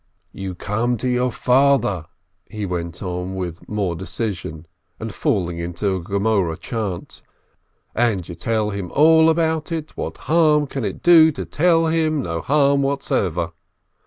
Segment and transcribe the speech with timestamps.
[0.31, 2.07] "You come to your father,"
[2.49, 4.65] he went on with more decision,
[4.99, 7.21] and falling into a Gemoreh chant,
[7.93, 9.95] "and you tell him all about it.
[9.95, 12.23] What harm can it do to tell him?
[12.23, 13.51] No harm whatever.